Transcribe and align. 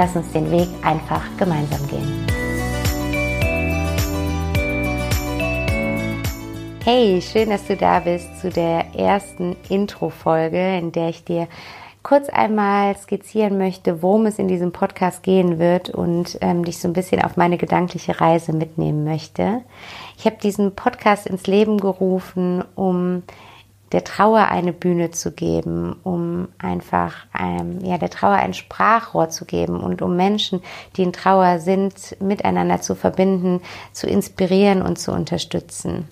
lass 0.00 0.16
uns 0.16 0.32
den 0.32 0.50
Weg 0.50 0.66
einfach 0.80 1.22
gemeinsam 1.36 1.86
gehen. 1.86 2.26
Hey, 6.82 7.20
schön, 7.20 7.50
dass 7.50 7.66
du 7.66 7.76
da 7.76 8.00
bist 8.00 8.40
zu 8.40 8.48
der 8.48 8.94
ersten 8.94 9.56
Intro-Folge, 9.68 10.78
in 10.78 10.92
der 10.92 11.10
ich 11.10 11.24
dir 11.24 11.48
kurz 12.02 12.30
einmal 12.30 12.96
skizzieren 12.96 13.58
möchte, 13.58 14.00
worum 14.02 14.24
es 14.24 14.38
in 14.38 14.48
diesem 14.48 14.72
Podcast 14.72 15.22
gehen 15.22 15.58
wird 15.58 15.90
und 15.90 16.38
ähm, 16.40 16.64
dich 16.64 16.78
so 16.78 16.88
ein 16.88 16.94
bisschen 16.94 17.20
auf 17.20 17.36
meine 17.36 17.58
gedankliche 17.58 18.22
Reise 18.22 18.54
mitnehmen 18.54 19.04
möchte. 19.04 19.60
Ich 20.16 20.24
habe 20.24 20.38
diesen 20.42 20.74
Podcast 20.74 21.26
ins 21.26 21.46
Leben 21.46 21.76
gerufen, 21.76 22.64
um 22.74 23.22
der 23.92 24.04
Trauer 24.04 24.48
eine 24.48 24.72
Bühne 24.72 25.10
zu 25.10 25.32
geben, 25.32 25.96
um 26.04 26.48
einfach 26.58 27.26
ähm, 27.38 27.80
ja 27.82 27.98
der 27.98 28.10
Trauer 28.10 28.36
ein 28.36 28.54
Sprachrohr 28.54 29.30
zu 29.30 29.44
geben 29.44 29.80
und 29.80 30.02
um 30.02 30.16
Menschen, 30.16 30.62
die 30.96 31.02
in 31.02 31.12
Trauer 31.12 31.58
sind, 31.58 32.16
miteinander 32.20 32.80
zu 32.80 32.94
verbinden, 32.94 33.60
zu 33.92 34.06
inspirieren 34.06 34.82
und 34.82 34.98
zu 34.98 35.12
unterstützen. 35.12 36.08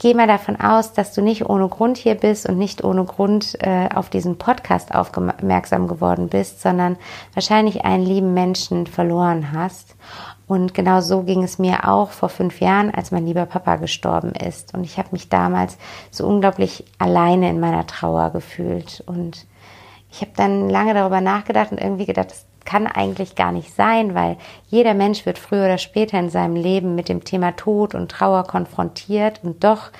Gehe 0.00 0.14
mal 0.14 0.26
davon 0.26 0.56
aus, 0.56 0.94
dass 0.94 1.12
du 1.12 1.20
nicht 1.20 1.50
ohne 1.50 1.68
Grund 1.68 1.98
hier 1.98 2.14
bist 2.14 2.48
und 2.48 2.56
nicht 2.56 2.82
ohne 2.82 3.04
Grund 3.04 3.58
äh, 3.60 3.86
auf 3.94 4.08
diesen 4.08 4.38
Podcast 4.38 4.94
aufmerksam 4.94 5.88
geworden 5.88 6.28
bist, 6.28 6.62
sondern 6.62 6.96
wahrscheinlich 7.34 7.84
einen 7.84 8.06
lieben 8.06 8.32
Menschen 8.32 8.86
verloren 8.86 9.52
hast. 9.52 9.96
Und 10.46 10.72
genau 10.72 11.02
so 11.02 11.24
ging 11.24 11.42
es 11.42 11.58
mir 11.58 11.86
auch 11.86 12.12
vor 12.12 12.30
fünf 12.30 12.60
Jahren, 12.60 12.90
als 12.90 13.10
mein 13.10 13.26
lieber 13.26 13.44
Papa 13.44 13.76
gestorben 13.76 14.32
ist. 14.32 14.72
Und 14.72 14.84
ich 14.84 14.96
habe 14.96 15.10
mich 15.12 15.28
damals 15.28 15.76
so 16.10 16.26
unglaublich 16.26 16.86
alleine 16.96 17.50
in 17.50 17.60
meiner 17.60 17.86
Trauer 17.86 18.30
gefühlt. 18.30 19.04
Und 19.04 19.46
ich 20.10 20.22
habe 20.22 20.32
dann 20.34 20.70
lange 20.70 20.94
darüber 20.94 21.20
nachgedacht 21.20 21.72
und 21.72 21.78
irgendwie 21.78 22.06
gedacht, 22.06 22.30
das 22.30 22.46
kann 22.64 22.86
eigentlich 22.86 23.34
gar 23.34 23.52
nicht 23.52 23.74
sein, 23.74 24.14
weil 24.14 24.36
jeder 24.68 24.94
Mensch 24.94 25.26
wird 25.26 25.38
früher 25.38 25.64
oder 25.64 25.78
später 25.78 26.18
in 26.18 26.30
seinem 26.30 26.56
Leben 26.56 26.94
mit 26.94 27.08
dem 27.08 27.24
Thema 27.24 27.52
Tod 27.56 27.94
und 27.94 28.10
Trauer 28.10 28.44
konfrontiert. 28.44 29.40
Und 29.42 29.64
doch 29.64 29.90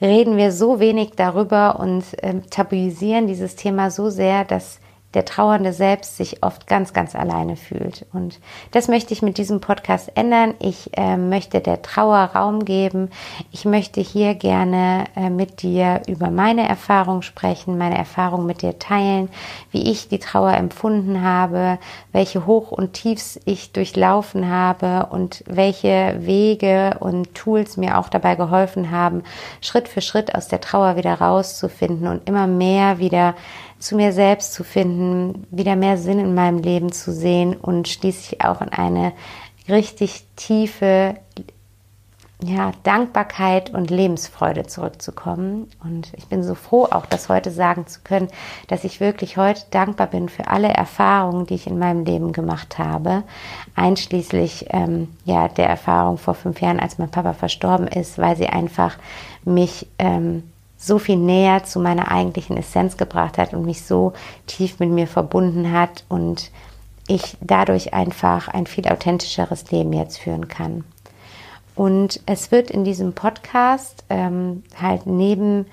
reden 0.00 0.36
wir 0.36 0.52
so 0.52 0.80
wenig 0.80 1.12
darüber 1.16 1.78
und 1.80 2.04
äh, 2.22 2.40
tabuisieren 2.50 3.26
dieses 3.26 3.56
Thema 3.56 3.90
so 3.90 4.10
sehr, 4.10 4.44
dass 4.44 4.80
der 5.16 5.24
Trauernde 5.24 5.72
selbst 5.72 6.18
sich 6.18 6.42
oft 6.42 6.66
ganz, 6.66 6.92
ganz 6.92 7.16
alleine 7.16 7.56
fühlt. 7.56 8.04
Und 8.12 8.38
das 8.72 8.86
möchte 8.86 9.14
ich 9.14 9.22
mit 9.22 9.38
diesem 9.38 9.62
Podcast 9.62 10.12
ändern. 10.14 10.52
Ich 10.58 10.90
äh, 10.98 11.16
möchte 11.16 11.60
der 11.62 11.80
Trauer 11.80 12.18
Raum 12.34 12.66
geben. 12.66 13.08
Ich 13.50 13.64
möchte 13.64 14.02
hier 14.02 14.34
gerne 14.34 15.06
äh, 15.16 15.30
mit 15.30 15.62
dir 15.62 16.02
über 16.06 16.30
meine 16.30 16.68
Erfahrung 16.68 17.22
sprechen, 17.22 17.78
meine 17.78 17.96
Erfahrung 17.96 18.44
mit 18.44 18.60
dir 18.60 18.78
teilen, 18.78 19.30
wie 19.70 19.90
ich 19.90 20.08
die 20.08 20.18
Trauer 20.18 20.52
empfunden 20.52 21.22
habe, 21.22 21.78
welche 22.12 22.44
Hoch- 22.44 22.70
und 22.70 22.92
Tiefs 22.92 23.40
ich 23.46 23.72
durchlaufen 23.72 24.50
habe 24.50 25.06
und 25.06 25.42
welche 25.46 26.16
Wege 26.18 26.98
und 27.00 27.34
Tools 27.34 27.78
mir 27.78 27.96
auch 27.96 28.10
dabei 28.10 28.34
geholfen 28.34 28.90
haben, 28.90 29.22
Schritt 29.62 29.88
für 29.88 30.02
Schritt 30.02 30.34
aus 30.34 30.48
der 30.48 30.60
Trauer 30.60 30.96
wieder 30.96 31.14
rauszufinden 31.14 32.06
und 32.06 32.28
immer 32.28 32.46
mehr 32.46 32.98
wieder 32.98 33.34
zu 33.78 33.96
mir 33.96 34.12
selbst 34.12 34.54
zu 34.54 34.64
finden, 34.64 35.46
wieder 35.50 35.76
mehr 35.76 35.98
Sinn 35.98 36.18
in 36.18 36.34
meinem 36.34 36.58
Leben 36.58 36.92
zu 36.92 37.12
sehen 37.12 37.54
und 37.54 37.88
schließlich 37.88 38.44
auch 38.44 38.60
in 38.60 38.70
eine 38.70 39.12
richtig 39.68 40.24
tiefe 40.36 41.16
ja, 42.42 42.72
Dankbarkeit 42.82 43.70
und 43.70 43.90
Lebensfreude 43.90 44.66
zurückzukommen. 44.66 45.70
Und 45.82 46.12
ich 46.16 46.26
bin 46.26 46.42
so 46.42 46.54
froh, 46.54 46.84
auch 46.84 47.06
das 47.06 47.28
heute 47.28 47.50
sagen 47.50 47.86
zu 47.86 48.00
können, 48.04 48.28
dass 48.68 48.84
ich 48.84 49.00
wirklich 49.00 49.38
heute 49.38 49.62
dankbar 49.70 50.06
bin 50.08 50.28
für 50.28 50.48
alle 50.48 50.68
Erfahrungen, 50.68 51.46
die 51.46 51.54
ich 51.54 51.66
in 51.66 51.78
meinem 51.78 52.04
Leben 52.04 52.32
gemacht 52.32 52.78
habe, 52.78 53.22
einschließlich 53.74 54.66
ähm, 54.70 55.08
ja 55.24 55.48
der 55.48 55.68
Erfahrung 55.68 56.18
vor 56.18 56.34
fünf 56.34 56.60
Jahren, 56.60 56.80
als 56.80 56.98
mein 56.98 57.10
Papa 57.10 57.32
verstorben 57.32 57.86
ist, 57.86 58.18
weil 58.18 58.36
sie 58.36 58.48
einfach 58.48 58.98
mich 59.44 59.86
ähm, 59.98 60.42
so 60.76 60.98
viel 60.98 61.16
näher 61.16 61.64
zu 61.64 61.80
meiner 61.80 62.10
eigentlichen 62.10 62.56
Essenz 62.56 62.96
gebracht 62.96 63.38
hat 63.38 63.54
und 63.54 63.64
mich 63.64 63.84
so 63.84 64.12
tief 64.46 64.78
mit 64.78 64.90
mir 64.90 65.06
verbunden 65.06 65.72
hat 65.72 66.04
und 66.08 66.50
ich 67.08 67.36
dadurch 67.40 67.94
einfach 67.94 68.48
ein 68.48 68.66
viel 68.66 68.86
authentischeres 68.88 69.70
Leben 69.70 69.92
jetzt 69.92 70.18
führen 70.18 70.48
kann. 70.48 70.84
Und 71.74 72.20
es 72.26 72.50
wird 72.50 72.70
in 72.70 72.84
diesem 72.84 73.12
Podcast 73.12 74.04
ähm, 74.08 74.62
halt 74.80 75.06
neben 75.06 75.66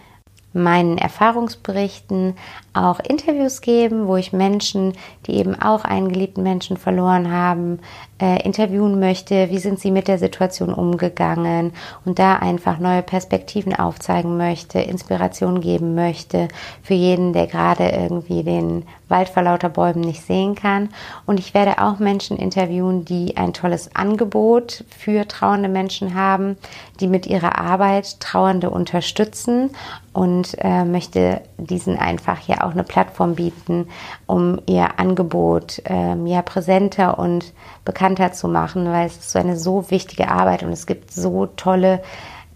meinen 0.53 0.97
Erfahrungsberichten 0.97 2.35
auch 2.73 2.99
Interviews 2.99 3.61
geben, 3.61 4.07
wo 4.07 4.15
ich 4.15 4.33
Menschen, 4.33 4.93
die 5.27 5.35
eben 5.35 5.59
auch 5.59 5.83
einen 5.83 6.09
geliebten 6.09 6.43
Menschen 6.43 6.77
verloren 6.77 7.31
haben, 7.31 7.79
äh, 8.19 8.41
interviewen 8.43 8.99
möchte. 8.99 9.49
Wie 9.49 9.59
sind 9.59 9.79
sie 9.79 9.91
mit 9.91 10.07
der 10.07 10.17
Situation 10.17 10.73
umgegangen? 10.73 11.73
Und 12.05 12.19
da 12.19 12.35
einfach 12.37 12.79
neue 12.79 13.03
Perspektiven 13.03 13.75
aufzeigen 13.75 14.37
möchte, 14.37 14.79
Inspiration 14.79 15.61
geben 15.61 15.93
möchte 15.93 16.47
für 16.81 16.95
jeden, 16.95 17.33
der 17.33 17.47
gerade 17.47 17.89
irgendwie 17.89 18.43
den 18.43 18.85
Wald 19.07 19.29
vor 19.29 19.43
lauter 19.43 19.69
Bäumen 19.69 20.01
nicht 20.01 20.25
sehen 20.25 20.55
kann. 20.55 20.89
Und 21.27 21.39
ich 21.39 21.53
werde 21.53 21.79
auch 21.79 21.99
Menschen 21.99 22.37
interviewen, 22.37 23.05
die 23.05 23.37
ein 23.37 23.53
tolles 23.53 23.95
Angebot 23.95 24.83
für 24.89 25.27
trauernde 25.27 25.69
Menschen 25.69 26.15
haben, 26.15 26.57
die 26.99 27.07
mit 27.07 27.27
ihrer 27.27 27.59
Arbeit 27.59 28.19
Trauernde 28.19 28.71
unterstützen 28.71 29.69
und 30.13 30.42
äh, 30.59 30.85
möchte 30.85 31.41
diesen 31.57 31.97
einfach 31.97 32.37
hier 32.39 32.63
auch 32.63 32.71
eine 32.71 32.83
Plattform 32.83 33.35
bieten, 33.35 33.87
um 34.25 34.59
ihr 34.65 34.99
Angebot 34.99 35.81
ähm, 35.85 36.27
ja 36.27 36.41
präsenter 36.41 37.19
und 37.19 37.53
bekannter 37.85 38.33
zu 38.33 38.47
machen, 38.47 38.85
weil 38.91 39.07
es 39.07 39.17
ist 39.17 39.31
so 39.31 39.39
eine 39.39 39.57
so 39.57 39.89
wichtige 39.89 40.29
Arbeit 40.29 40.63
und 40.63 40.71
es 40.71 40.85
gibt 40.85 41.11
so 41.11 41.45
tolle 41.45 42.01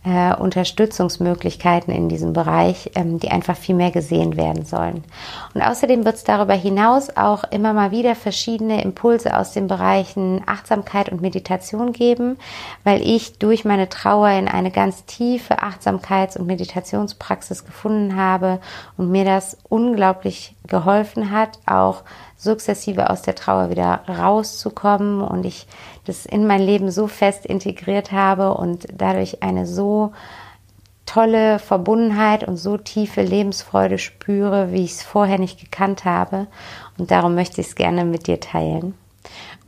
äh, 0.03 0.35
Unterstützungsmöglichkeiten 0.35 1.93
in 1.93 2.09
diesem 2.09 2.33
Bereich, 2.33 2.91
ähm, 2.95 3.19
die 3.19 3.29
einfach 3.29 3.55
viel 3.55 3.75
mehr 3.75 3.91
gesehen 3.91 4.37
werden 4.37 4.65
sollen. 4.65 5.03
Und 5.53 5.61
außerdem 5.61 6.05
wird 6.05 6.15
es 6.15 6.23
darüber 6.23 6.53
hinaus 6.53 7.15
auch 7.15 7.43
immer 7.51 7.73
mal 7.73 7.91
wieder 7.91 8.15
verschiedene 8.15 8.81
Impulse 8.81 9.37
aus 9.37 9.53
den 9.53 9.67
Bereichen 9.67 10.41
Achtsamkeit 10.45 11.09
und 11.09 11.21
Meditation 11.21 11.93
geben, 11.93 12.37
weil 12.83 13.01
ich 13.01 13.39
durch 13.39 13.65
meine 13.65 13.89
Trauer 13.89 14.29
in 14.29 14.47
eine 14.47 14.71
ganz 14.71 15.05
tiefe 15.05 15.59
Achtsamkeits- 15.59 16.37
und 16.37 16.47
Meditationspraxis 16.47 17.65
gefunden 17.65 18.15
habe 18.15 18.59
und 18.97 19.11
mir 19.11 19.25
das 19.25 19.57
unglaublich 19.69 20.56
geholfen 20.67 21.31
hat, 21.31 21.59
auch 21.65 22.03
sukzessive 22.35 23.09
aus 23.09 23.21
der 23.21 23.35
Trauer 23.35 23.69
wieder 23.69 24.01
rauszukommen 24.07 25.21
und 25.21 25.45
ich 25.45 25.67
das 26.05 26.25
in 26.25 26.47
mein 26.47 26.61
Leben 26.61 26.91
so 26.91 27.07
fest 27.07 27.45
integriert 27.45 28.11
habe 28.11 28.53
und 28.53 28.87
dadurch 28.93 29.43
eine 29.43 29.65
so 29.65 30.13
tolle 31.05 31.57
Verbundenheit 31.59 32.47
und 32.47 32.57
so 32.57 32.77
tiefe 32.77 33.21
Lebensfreude 33.21 33.97
spüre, 33.97 34.71
wie 34.71 34.83
ich 34.83 34.91
es 34.91 35.03
vorher 35.03 35.39
nicht 35.39 35.59
gekannt 35.59 36.05
habe. 36.05 36.47
Und 36.97 37.11
darum 37.11 37.33
möchte 37.33 37.61
ich 37.61 37.67
es 37.67 37.75
gerne 37.75 38.05
mit 38.05 38.27
dir 38.27 38.39
teilen. 38.39 38.93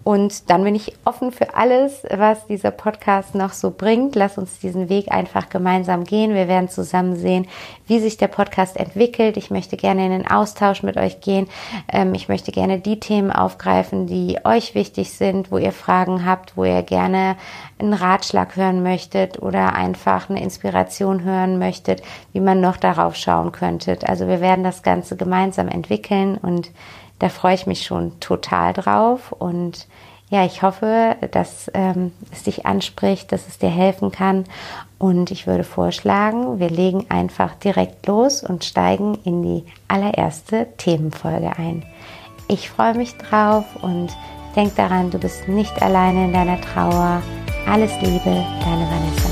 Und 0.10 0.50
dann 0.50 0.64
bin 0.64 0.74
ich 0.74 0.96
offen 1.06 1.32
für 1.32 1.54
alles, 1.54 2.02
was 2.10 2.48
dieser 2.48 2.72
Podcast 2.72 3.36
noch 3.36 3.54
so 3.54 3.70
bringt. 3.70 4.16
Lass 4.16 4.40
uns 4.40 4.58
diesen 4.58 4.90
Weg 4.90 5.12
einfach 5.12 5.50
gemeinsam 5.50 6.04
gehen. 6.04 6.34
Wir 6.34 6.48
werden 6.48 6.68
zusammen 6.68 7.16
sehen, 7.16 7.46
wie 7.86 8.00
sich 8.00 8.18
der 8.18 8.28
Podcast 8.28 8.76
entwickelt. 8.76 9.38
Ich 9.38 9.52
möchte 9.52 9.78
gerne 9.78 10.08
in 10.08 10.12
den 10.12 10.28
Austausch 10.28 10.82
mit 10.82 10.98
euch 10.98 11.22
gehen. 11.22 11.48
Ähm, 11.94 12.16
ich 12.16 12.28
möchte 12.28 12.52
gerne 12.52 12.80
die 12.80 13.00
Themen 13.00 13.32
aufgreifen, 13.32 14.08
die 14.08 14.40
euch 14.46 14.74
wichtig 14.74 15.12
sind, 15.12 15.52
wo 15.52 15.60
ihr 15.60 15.72
Fragen 15.72 16.26
habt, 16.26 16.58
wo 16.58 16.64
ihr 16.64 16.82
gerne 16.82 17.36
einen 17.78 17.94
Ratschlag 17.94 18.56
hören 18.56 18.82
möchtet 18.82 19.40
oder 19.40 19.76
einfach 19.76 20.28
eine 20.28 20.42
Inspiration 20.42 21.22
hören 21.24 21.60
möchtet, 21.60 22.02
wie 22.34 22.40
man 22.40 22.62
noch 22.62 22.78
darauf 22.78 23.16
schauen 23.16 23.52
könnte. 23.52 23.96
Also 24.08 24.28
wir 24.28 24.42
werden 24.42 24.64
das 24.64 24.82
Ganze 24.82 25.16
gemeinsam 25.16 25.68
entwickeln 25.68 26.36
und 26.36 26.72
da 27.20 27.30
freue 27.30 27.56
ich 27.56 27.68
mich 27.68 27.86
schon 27.86 28.20
total 28.20 28.74
drauf 28.74 29.32
und 29.32 29.88
ja, 30.30 30.46
ich 30.46 30.62
hoffe, 30.62 31.16
dass 31.32 31.72
ähm, 31.74 32.12
es 32.32 32.44
dich 32.44 32.66
anspricht, 32.66 33.32
dass 33.32 33.48
es 33.48 33.58
dir 33.58 33.70
helfen 33.70 34.12
kann. 34.12 34.46
Und 35.00 35.32
ich 35.32 35.48
würde 35.48 35.64
vorschlagen, 35.64 36.60
wir 36.60 36.70
legen 36.70 37.06
einfach 37.10 37.56
direkt 37.56 38.06
los 38.06 38.44
und 38.44 38.64
steigen 38.64 39.18
in 39.24 39.42
die 39.42 39.64
allererste 39.88 40.68
Themenfolge 40.78 41.58
ein. 41.58 41.84
Ich 42.48 42.70
freue 42.70 42.96
mich 42.96 43.18
drauf 43.18 43.66
und 43.82 44.10
denk 44.56 44.76
daran, 44.76 45.10
du 45.10 45.18
bist 45.18 45.48
nicht 45.48 45.82
alleine 45.82 46.26
in 46.26 46.34
deiner 46.34 46.62
Trauer. 46.62 47.24
Alles 47.68 47.92
Liebe, 48.02 48.46
deine 48.64 48.88
Vanessa. 48.88 49.29